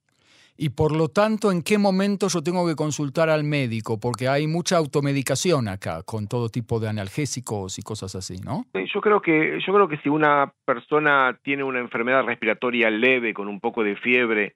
y 0.58 0.70
por 0.70 0.96
lo 0.96 1.08
tanto, 1.08 1.52
¿en 1.52 1.62
qué 1.62 1.76
momento 1.76 2.28
yo 2.28 2.42
tengo 2.42 2.66
que 2.66 2.74
consultar 2.74 3.28
al 3.28 3.44
médico? 3.44 4.00
Porque 4.00 4.28
hay 4.28 4.46
mucha 4.46 4.78
automedicación 4.78 5.68
acá, 5.68 6.02
con 6.02 6.28
todo 6.28 6.48
tipo 6.48 6.80
de 6.80 6.88
analgésicos 6.88 7.78
y 7.78 7.82
cosas 7.82 8.14
así, 8.14 8.36
¿no? 8.38 8.64
Yo 8.72 9.00
creo 9.00 9.20
que, 9.20 9.58
yo 9.66 9.74
creo 9.74 9.88
que 9.88 9.98
si 9.98 10.08
una 10.08 10.52
persona 10.64 11.38
tiene 11.42 11.62
una 11.62 11.80
enfermedad 11.80 12.24
respiratoria 12.24 12.88
leve, 12.90 13.34
con 13.34 13.48
un 13.48 13.60
poco 13.60 13.84
de 13.84 13.96
fiebre, 13.96 14.54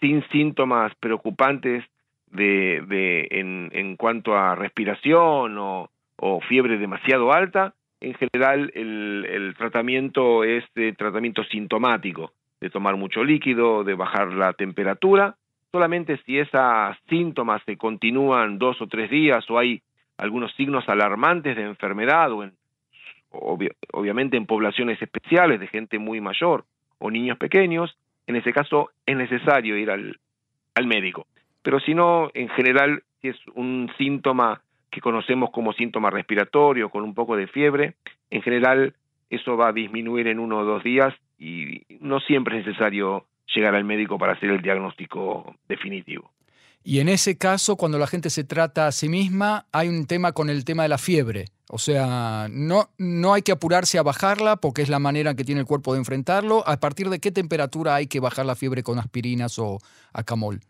sin 0.00 0.26
síntomas 0.30 0.92
preocupantes 0.98 1.84
de, 2.26 2.82
de 2.88 3.28
en, 3.30 3.70
en 3.72 3.96
cuanto 3.96 4.36
a 4.36 4.56
respiración 4.56 5.56
o, 5.58 5.90
o 6.16 6.40
fiebre 6.40 6.78
demasiado 6.78 7.32
alta, 7.32 7.74
en 8.00 8.14
general 8.14 8.70
el, 8.74 9.54
tratamiento 9.56 10.44
es 10.44 10.64
de 10.74 10.92
tratamiento 10.92 11.44
sintomático 11.44 12.32
de 12.60 12.70
tomar 12.70 12.96
mucho 12.96 13.22
líquido, 13.22 13.84
de 13.84 13.94
bajar 13.94 14.32
la 14.32 14.52
temperatura. 14.52 15.36
Solamente 15.72 16.18
si 16.24 16.38
esos 16.38 16.96
síntomas 17.08 17.62
se 17.66 17.76
continúan 17.76 18.58
dos 18.58 18.80
o 18.80 18.86
tres 18.86 19.10
días 19.10 19.48
o 19.50 19.58
hay 19.58 19.82
algunos 20.16 20.54
signos 20.54 20.88
alarmantes 20.88 21.56
de 21.56 21.62
enfermedad 21.62 22.32
o 22.32 22.44
en, 22.44 22.52
obviamente 23.30 24.36
en 24.36 24.46
poblaciones 24.46 25.00
especiales 25.02 25.60
de 25.60 25.66
gente 25.66 25.98
muy 25.98 26.20
mayor 26.20 26.64
o 26.98 27.10
niños 27.10 27.36
pequeños, 27.36 27.96
en 28.26 28.36
ese 28.36 28.52
caso 28.52 28.90
es 29.04 29.16
necesario 29.16 29.76
ir 29.76 29.90
al, 29.90 30.18
al 30.74 30.86
médico. 30.86 31.26
Pero 31.62 31.80
si 31.80 31.94
no, 31.94 32.30
en 32.32 32.48
general, 32.50 33.02
si 33.20 33.28
es 33.28 33.36
un 33.54 33.90
síntoma 33.98 34.62
que 34.90 35.00
conocemos 35.00 35.50
como 35.50 35.72
síntoma 35.72 36.10
respiratorio 36.10 36.90
con 36.90 37.04
un 37.04 37.14
poco 37.14 37.36
de 37.36 37.46
fiebre, 37.46 37.94
en 38.30 38.42
general 38.42 38.94
eso 39.30 39.56
va 39.56 39.68
a 39.68 39.72
disminuir 39.72 40.28
en 40.28 40.38
uno 40.38 40.58
o 40.58 40.64
dos 40.64 40.84
días 40.84 41.14
y 41.38 41.82
no 42.00 42.20
siempre 42.20 42.58
es 42.58 42.66
necesario 42.66 43.26
llegar 43.54 43.74
al 43.74 43.84
médico 43.84 44.18
para 44.18 44.32
hacer 44.32 44.50
el 44.50 44.62
diagnóstico 44.62 45.54
definitivo. 45.68 46.30
Y 46.82 47.00
en 47.00 47.08
ese 47.08 47.36
caso, 47.36 47.76
cuando 47.76 47.98
la 47.98 48.06
gente 48.06 48.30
se 48.30 48.44
trata 48.44 48.86
a 48.86 48.92
sí 48.92 49.08
misma, 49.08 49.66
hay 49.72 49.88
un 49.88 50.06
tema 50.06 50.30
con 50.30 50.48
el 50.48 50.64
tema 50.64 50.84
de 50.84 50.88
la 50.88 50.98
fiebre. 50.98 51.46
O 51.68 51.78
sea, 51.78 52.46
no, 52.48 52.90
no 52.96 53.34
hay 53.34 53.42
que 53.42 53.50
apurarse 53.50 53.98
a 53.98 54.04
bajarla 54.04 54.56
porque 54.56 54.82
es 54.82 54.88
la 54.88 55.00
manera 55.00 55.34
que 55.34 55.42
tiene 55.42 55.62
el 55.62 55.66
cuerpo 55.66 55.94
de 55.94 55.98
enfrentarlo. 55.98 56.62
¿A 56.64 56.76
partir 56.78 57.10
de 57.10 57.18
qué 57.18 57.32
temperatura 57.32 57.96
hay 57.96 58.06
que 58.06 58.20
bajar 58.20 58.46
la 58.46 58.54
fiebre 58.54 58.84
con 58.84 59.00
aspirinas 59.00 59.58
o 59.58 59.78
acamol? 60.12 60.60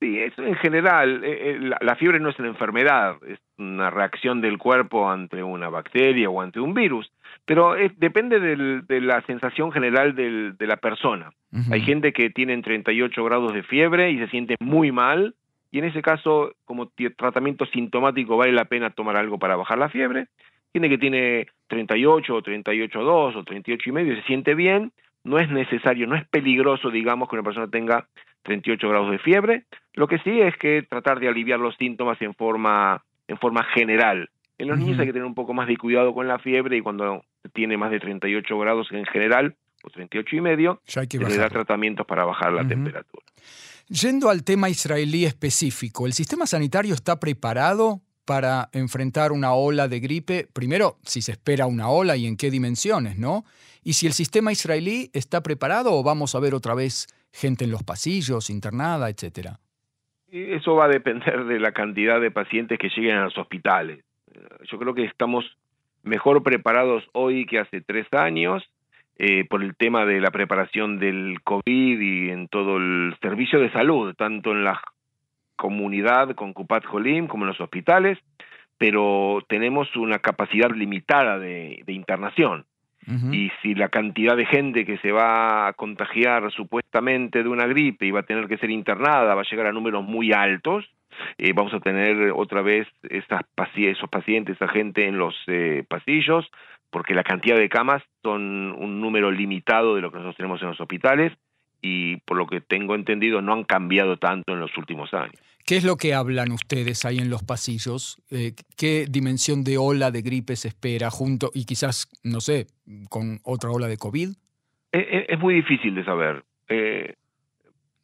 Sí, 0.00 0.18
eso 0.20 0.44
en 0.44 0.54
general, 0.56 1.24
eh, 1.24 1.50
eh, 1.50 1.70
la, 1.80 1.96
fiebre 1.96 2.20
no 2.20 2.28
es 2.28 2.38
una 2.38 2.48
enfermedad, 2.48 3.16
es 3.26 3.40
una 3.58 3.90
reacción 3.90 4.40
del 4.40 4.56
cuerpo 4.56 5.10
ante 5.10 5.42
una 5.42 5.68
bacteria 5.68 6.30
o 6.30 6.40
ante 6.40 6.60
un 6.60 6.72
virus, 6.72 7.10
pero 7.44 7.74
depende 7.96 8.38
de 8.38 9.00
la 9.00 9.22
sensación 9.22 9.72
general 9.72 10.14
de 10.14 10.66
la 10.66 10.76
persona. 10.76 11.32
Hay 11.72 11.80
gente 11.80 12.12
que 12.12 12.30
tiene 12.30 12.60
38 12.60 13.24
grados 13.24 13.52
de 13.54 13.62
fiebre 13.64 14.10
y 14.12 14.18
se 14.18 14.28
siente 14.28 14.54
muy 14.60 14.92
mal, 14.92 15.34
y 15.70 15.78
en 15.78 15.84
ese 15.84 16.02
caso, 16.02 16.52
como 16.64 16.90
tratamiento 17.16 17.66
sintomático, 17.66 18.36
vale 18.36 18.52
la 18.52 18.64
pena 18.64 18.90
tomar 18.90 19.16
algo 19.16 19.38
para 19.38 19.56
bajar 19.56 19.78
la 19.78 19.90
fiebre. 19.90 20.26
Tiene 20.72 20.88
que 20.88 20.98
tiene 20.98 21.46
38 21.68 22.34
o 22.34 22.42
38,2 22.42 23.36
o 23.36 23.44
38 23.44 23.88
y 23.88 23.92
medio 23.92 24.12
y 24.12 24.16
se 24.16 24.26
siente 24.26 24.54
bien, 24.54 24.92
no 25.24 25.38
es 25.38 25.50
necesario, 25.50 26.06
no 26.06 26.14
es 26.14 26.26
peligroso, 26.28 26.90
digamos, 26.90 27.28
que 27.28 27.36
una 27.36 27.42
persona 27.42 27.68
tenga 27.68 28.06
38 28.48 28.88
grados 28.88 29.10
de 29.10 29.18
fiebre. 29.18 29.64
Lo 29.92 30.08
que 30.08 30.18
sí 30.20 30.40
es 30.40 30.56
que 30.56 30.82
tratar 30.88 31.20
de 31.20 31.28
aliviar 31.28 31.60
los 31.60 31.76
síntomas 31.76 32.20
en 32.22 32.34
forma, 32.34 33.04
en 33.28 33.38
forma 33.38 33.62
general. 33.74 34.30
En 34.56 34.68
los 34.68 34.78
niños 34.78 34.98
hay 34.98 35.06
que 35.06 35.12
tener 35.12 35.26
un 35.26 35.34
poco 35.34 35.54
más 35.54 35.68
de 35.68 35.76
cuidado 35.76 36.12
con 36.14 36.26
la 36.26 36.38
fiebre 36.38 36.78
y 36.78 36.80
cuando 36.80 37.24
tiene 37.52 37.76
más 37.76 37.90
de 37.90 38.00
38 38.00 38.58
grados 38.58 38.88
en 38.90 39.04
general, 39.04 39.54
o 39.84 39.90
38 39.90 40.34
y 40.34 40.40
medio, 40.40 40.80
se 40.86 41.06
le 41.06 41.36
da 41.36 41.48
tratamientos 41.48 42.06
para 42.06 42.24
bajar 42.24 42.52
la 42.52 42.66
temperatura. 42.66 43.24
Yendo 43.88 44.30
al 44.30 44.42
tema 44.42 44.68
israelí 44.68 45.24
específico, 45.24 46.06
¿el 46.06 46.12
sistema 46.12 46.46
sanitario 46.46 46.94
está 46.94 47.20
preparado 47.20 48.00
para 48.24 48.68
enfrentar 48.72 49.30
una 49.30 49.52
ola 49.52 49.88
de 49.88 50.00
gripe? 50.00 50.48
Primero, 50.52 50.98
si 51.04 51.22
se 51.22 51.32
espera 51.32 51.66
una 51.66 51.88
ola 51.88 52.16
y 52.16 52.26
en 52.26 52.36
qué 52.36 52.50
dimensiones, 52.50 53.16
¿no? 53.16 53.44
Y 53.84 53.92
si 53.92 54.06
el 54.06 54.12
sistema 54.12 54.52
israelí 54.52 55.10
está 55.12 55.42
preparado 55.42 55.92
o 55.92 56.02
vamos 56.02 56.34
a 56.34 56.40
ver 56.40 56.54
otra 56.54 56.74
vez 56.74 57.06
gente 57.32 57.64
en 57.64 57.70
los 57.70 57.82
pasillos, 57.82 58.50
internada, 58.50 59.08
etcétera. 59.08 59.58
Eso 60.30 60.74
va 60.74 60.86
a 60.86 60.88
depender 60.88 61.44
de 61.44 61.58
la 61.58 61.72
cantidad 61.72 62.20
de 62.20 62.30
pacientes 62.30 62.78
que 62.78 62.90
lleguen 62.90 63.16
a 63.16 63.24
los 63.24 63.38
hospitales. 63.38 64.04
Yo 64.70 64.78
creo 64.78 64.94
que 64.94 65.04
estamos 65.04 65.44
mejor 66.02 66.42
preparados 66.42 67.04
hoy 67.12 67.46
que 67.46 67.58
hace 67.58 67.80
tres 67.80 68.06
años 68.12 68.62
eh, 69.16 69.44
por 69.48 69.62
el 69.62 69.74
tema 69.74 70.04
de 70.04 70.20
la 70.20 70.30
preparación 70.30 70.98
del 70.98 71.40
COVID 71.42 72.00
y 72.00 72.30
en 72.30 72.48
todo 72.48 72.76
el 72.76 73.16
servicio 73.20 73.58
de 73.58 73.72
salud, 73.72 74.14
tanto 74.14 74.52
en 74.52 74.64
la 74.64 74.80
comunidad 75.56 76.34
con 76.34 76.52
Kupat 76.52 76.84
Jolim 76.84 77.26
como 77.26 77.44
en 77.44 77.48
los 77.48 77.60
hospitales, 77.60 78.18
pero 78.76 79.42
tenemos 79.48 79.96
una 79.96 80.18
capacidad 80.18 80.70
limitada 80.70 81.38
de 81.38 81.82
internación. 81.88 82.64
Y 83.32 83.50
si 83.62 83.74
la 83.74 83.88
cantidad 83.88 84.36
de 84.36 84.44
gente 84.44 84.84
que 84.84 84.98
se 84.98 85.12
va 85.12 85.68
a 85.68 85.72
contagiar 85.72 86.50
supuestamente 86.52 87.42
de 87.42 87.48
una 87.48 87.66
gripe 87.66 88.04
y 88.04 88.10
va 88.10 88.20
a 88.20 88.24
tener 88.24 88.46
que 88.48 88.58
ser 88.58 88.70
internada 88.70 89.34
va 89.34 89.40
a 89.40 89.50
llegar 89.50 89.66
a 89.66 89.72
números 89.72 90.04
muy 90.04 90.32
altos, 90.32 90.84
eh, 91.38 91.52
vamos 91.54 91.72
a 91.72 91.80
tener 91.80 92.32
otra 92.34 92.60
vez 92.60 92.86
esas 93.08 93.42
esos 93.76 94.10
pacientes, 94.10 94.56
esa 94.56 94.68
gente 94.68 95.06
en 95.06 95.16
los 95.16 95.34
eh, 95.46 95.84
pasillos, 95.88 96.50
porque 96.90 97.14
la 97.14 97.24
cantidad 97.24 97.56
de 97.56 97.68
camas 97.68 98.02
son 98.22 98.72
un 98.72 99.00
número 99.00 99.30
limitado 99.30 99.94
de 99.94 100.02
lo 100.02 100.10
que 100.10 100.18
nosotros 100.18 100.36
tenemos 100.36 100.60
en 100.62 100.68
los 100.68 100.80
hospitales 100.80 101.32
y 101.80 102.16
por 102.18 102.36
lo 102.36 102.46
que 102.46 102.60
tengo 102.60 102.94
entendido 102.94 103.40
no 103.40 103.52
han 103.52 103.64
cambiado 103.64 104.16
tanto 104.16 104.52
en 104.52 104.60
los 104.60 104.76
últimos 104.76 105.12
años. 105.14 105.36
¿Qué 105.68 105.76
es 105.76 105.84
lo 105.84 105.96
que 105.96 106.14
hablan 106.14 106.52
ustedes 106.52 107.04
ahí 107.04 107.18
en 107.18 107.28
los 107.28 107.42
pasillos? 107.42 108.22
Eh, 108.30 108.52
¿Qué 108.76 109.04
dimensión 109.08 109.64
de 109.64 109.76
ola 109.76 110.10
de 110.10 110.22
gripe 110.22 110.56
se 110.56 110.68
espera 110.68 111.10
junto 111.10 111.50
y 111.52 111.66
quizás, 111.66 112.08
no 112.24 112.40
sé, 112.40 112.68
con 113.10 113.40
otra 113.44 113.70
ola 113.70 113.86
de 113.86 113.98
COVID? 113.98 114.30
Eh, 114.30 114.98
eh, 114.98 115.26
es, 115.28 115.38
muy 115.38 115.52
difícil 115.52 115.94
de 115.94 116.04
saber. 116.06 116.42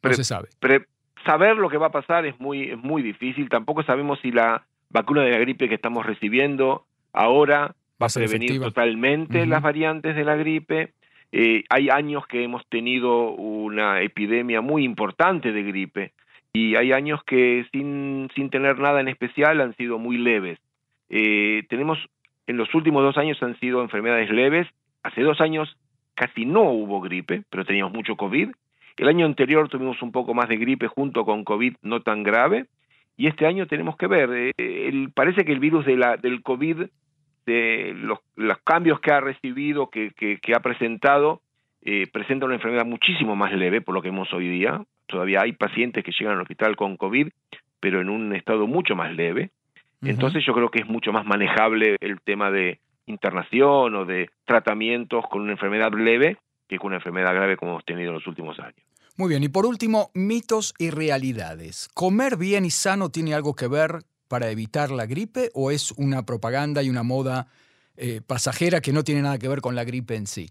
no 0.03 0.13
se 0.13 0.23
sabe. 0.23 0.49
saber 1.25 1.57
lo 1.57 1.69
que 1.69 1.77
va 1.77 1.87
a 1.87 1.91
pasar 1.91 2.27
es 2.27 2.39
muy, 2.39 2.69
es 2.69 2.77
muy 2.77 3.01
difícil. 3.01 3.49
Tampoco 3.49 3.81
sabemos 3.81 4.19
si 4.21 4.31
la 4.31 4.67
vacuna 4.91 5.23
de 5.23 5.31
la 5.31 5.39
gripe 5.39 5.67
que 5.67 5.73
estamos 5.73 6.05
recibiendo 6.05 6.85
ahora 7.13 7.75
va 7.99 8.05
a 8.05 8.09
prevenir 8.09 8.61
totalmente 8.61 9.45
las 9.47 9.63
variantes 9.63 10.15
de 10.15 10.23
la 10.23 10.35
gripe. 10.35 10.93
Hay 11.69 11.89
años 11.89 12.25
que 12.27 12.43
hemos 12.43 12.65
tenido 12.67 13.31
una 13.31 14.01
epidemia 14.01 14.61
muy 14.61 14.85
importante 14.85 15.51
de 15.51 15.63
gripe 15.63 16.13
y 16.55 16.77
hay 16.77 16.93
años 16.93 17.21
que 17.25 17.65
sin, 17.73 18.29
sin 18.33 18.49
tener 18.49 18.79
nada 18.79 19.01
en 19.01 19.09
especial 19.09 19.59
han 19.59 19.75
sido 19.75 19.99
muy 19.99 20.17
leves. 20.17 20.57
Eh, 21.09 21.63
tenemos, 21.67 21.99
en 22.47 22.55
los 22.55 22.73
últimos 22.73 23.03
dos 23.03 23.17
años 23.17 23.41
han 23.43 23.59
sido 23.59 23.81
enfermedades 23.81 24.29
leves, 24.29 24.65
hace 25.03 25.21
dos 25.21 25.41
años 25.41 25.75
casi 26.13 26.45
no 26.45 26.61
hubo 26.61 27.01
gripe, 27.01 27.43
pero 27.49 27.65
teníamos 27.65 27.93
mucho 27.93 28.15
COVID, 28.15 28.51
el 28.97 29.07
año 29.09 29.25
anterior 29.25 29.67
tuvimos 29.67 30.01
un 30.01 30.13
poco 30.13 30.33
más 30.33 30.47
de 30.47 30.55
gripe 30.55 30.87
junto 30.87 31.25
con 31.25 31.43
COVID 31.43 31.75
no 31.81 32.01
tan 32.01 32.23
grave, 32.23 32.67
y 33.17 33.27
este 33.27 33.45
año 33.45 33.67
tenemos 33.67 33.97
que 33.97 34.07
ver, 34.07 34.53
eh, 34.57 35.07
parece 35.13 35.43
que 35.43 35.51
el 35.51 35.59
virus 35.59 35.85
de 35.85 35.97
la, 35.97 36.15
del 36.15 36.41
COVID, 36.41 36.83
de 37.45 37.93
los, 37.95 38.19
los 38.35 38.57
cambios 38.59 38.99
que 38.99 39.11
ha 39.11 39.19
recibido, 39.19 39.89
que, 39.89 40.11
que, 40.11 40.53
ha 40.55 40.59
presentado, 40.59 41.41
eh, 41.81 42.07
presenta 42.11 42.45
una 42.45 42.55
enfermedad 42.55 42.85
muchísimo 42.85 43.35
más 43.35 43.53
leve 43.53 43.81
por 43.81 43.93
lo 43.93 44.01
que 44.01 44.09
vemos 44.09 44.33
hoy 44.33 44.47
día, 44.47 44.83
todavía 45.07 45.41
hay 45.41 45.53
pacientes 45.53 46.03
que 46.03 46.11
llegan 46.11 46.35
al 46.35 46.41
hospital 46.41 46.75
con 46.75 46.97
COVID, 46.97 47.29
pero 47.79 48.01
en 48.01 48.09
un 48.09 48.35
estado 48.35 48.67
mucho 48.67 48.95
más 48.95 49.13
leve. 49.13 49.51
Entonces 50.01 50.45
yo 50.45 50.53
creo 50.53 50.69
que 50.69 50.81
es 50.81 50.87
mucho 50.87 51.11
más 51.11 51.25
manejable 51.25 51.95
el 51.99 52.21
tema 52.21 52.51
de 52.51 52.79
internación 53.07 53.95
o 53.95 54.05
de 54.05 54.29
tratamientos 54.45 55.25
con 55.29 55.41
una 55.41 55.53
enfermedad 55.53 55.91
leve 55.93 56.37
que 56.67 56.77
con 56.77 56.87
una 56.87 56.97
enfermedad 56.97 57.33
grave 57.33 57.57
como 57.57 57.71
hemos 57.71 57.85
tenido 57.85 58.09
en 58.09 58.15
los 58.15 58.27
últimos 58.27 58.59
años. 58.59 58.77
Muy 59.17 59.29
bien, 59.29 59.43
y 59.43 59.49
por 59.49 59.65
último, 59.65 60.09
mitos 60.13 60.73
y 60.77 60.89
realidades. 60.89 61.89
¿Comer 61.93 62.37
bien 62.37 62.65
y 62.65 62.69
sano 62.69 63.09
tiene 63.09 63.33
algo 63.33 63.55
que 63.55 63.67
ver 63.67 64.01
para 64.35 64.51
evitar 64.51 64.91
la 64.91 65.05
gripe 65.05 65.49
o 65.53 65.71
es 65.71 65.93
una 65.93 66.25
propaganda 66.25 66.83
y 66.83 66.89
una 66.89 67.03
moda 67.03 67.47
eh, 67.95 68.19
pasajera 68.27 68.81
que 68.81 68.91
no 68.91 69.01
tiene 69.01 69.21
nada 69.21 69.37
que 69.37 69.47
ver 69.47 69.61
con 69.61 69.75
la 69.75 69.85
gripe 69.85 70.13
en 70.13 70.27
sí? 70.27 70.49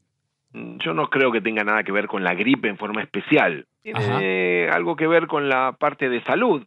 Mm, 0.54 0.78
yo 0.78 0.94
no 0.94 1.10
creo 1.10 1.30
que 1.30 1.42
tenga 1.42 1.64
nada 1.64 1.82
que 1.82 1.92
ver 1.92 2.06
con 2.06 2.24
la 2.24 2.32
gripe 2.32 2.66
en 2.66 2.78
forma 2.78 3.02
especial. 3.02 3.66
Tiene 3.82 4.70
algo 4.72 4.96
que 4.96 5.06
ver 5.06 5.26
con 5.26 5.50
la 5.50 5.72
parte 5.72 6.08
de 6.08 6.24
salud 6.24 6.64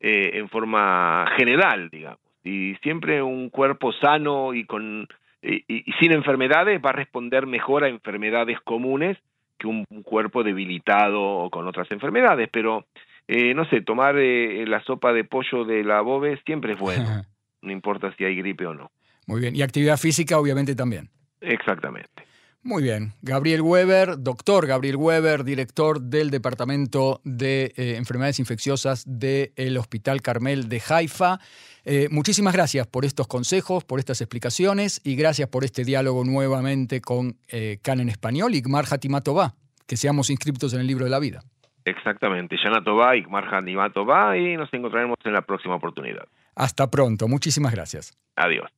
eh, 0.00 0.30
en 0.38 0.48
forma 0.48 1.26
general, 1.36 1.90
digamos. 1.90 2.20
Y 2.42 2.76
siempre 2.76 3.22
un 3.22 3.50
cuerpo 3.50 3.92
sano 3.92 4.54
y 4.54 4.64
con 4.64 5.06
y, 5.42 5.84
sin 6.00 6.12
enfermedades 6.12 6.80
va 6.82 6.90
a 6.90 6.94
responder 6.94 7.46
mejor 7.46 7.84
a 7.84 7.88
enfermedades 7.88 8.58
comunes 8.62 9.18
que 9.58 9.66
un, 9.66 9.84
cuerpo 10.02 10.42
debilitado 10.42 11.50
con 11.50 11.68
otras 11.68 11.90
enfermedades. 11.90 12.48
Pero 12.50 12.86
eh, 13.28 13.54
no 13.54 13.64
sé, 13.66 13.80
tomar 13.80 14.16
eh, 14.18 14.64
la 14.66 14.82
sopa 14.84 15.12
de 15.12 15.24
pollo 15.24 15.64
de 15.64 15.82
la 15.84 16.00
bobe 16.00 16.40
siempre 16.44 16.74
es 16.74 16.78
bueno, 16.78 17.24
no 17.62 17.72
importa 17.72 18.14
si 18.16 18.24
hay 18.24 18.36
gripe 18.36 18.66
o 18.66 18.74
no. 18.74 18.90
Muy 19.26 19.40
bien, 19.40 19.56
y 19.56 19.62
actividad 19.62 19.96
física 19.96 20.38
obviamente 20.38 20.74
también. 20.74 21.08
Exactamente. 21.40 22.24
Muy 22.64 22.82
bien. 22.82 23.12
Gabriel 23.20 23.60
Weber, 23.60 24.22
doctor 24.22 24.66
Gabriel 24.66 24.96
Weber, 24.96 25.44
director 25.44 26.00
del 26.00 26.30
Departamento 26.30 27.20
de 27.22 27.74
eh, 27.76 27.96
Enfermedades 27.96 28.38
Infecciosas 28.38 29.04
del 29.06 29.76
Hospital 29.76 30.22
Carmel 30.22 30.70
de 30.70 30.82
Haifa. 30.88 31.40
Eh, 31.84 32.08
muchísimas 32.10 32.54
gracias 32.54 32.86
por 32.86 33.04
estos 33.04 33.26
consejos, 33.26 33.84
por 33.84 33.98
estas 33.98 34.22
explicaciones 34.22 35.02
y 35.04 35.14
gracias 35.14 35.50
por 35.50 35.62
este 35.62 35.84
diálogo 35.84 36.24
nuevamente 36.24 37.02
con 37.02 37.36
eh, 37.48 37.80
Can 37.82 38.00
en 38.00 38.08
Español, 38.08 38.54
Igmar 38.54 38.86
Hatimatová, 38.90 39.54
que 39.86 39.98
seamos 39.98 40.30
inscriptos 40.30 40.72
en 40.72 40.80
el 40.80 40.86
libro 40.86 41.04
de 41.04 41.10
la 41.10 41.18
vida. 41.18 41.44
Exactamente, 41.84 42.56
Yana 42.62 42.82
Tová, 42.82 43.16
Igmar 43.16 43.52
Hatimatová 43.52 44.36
y 44.36 44.56
nos 44.56 44.72
encontraremos 44.72 45.18
en 45.24 45.32
la 45.32 45.42
próxima 45.42 45.74
oportunidad. 45.74 46.26
Hasta 46.56 46.90
pronto, 46.90 47.28
muchísimas 47.28 47.74
gracias. 47.74 48.16
Adiós. 48.36 48.70